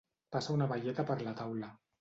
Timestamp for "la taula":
1.29-1.75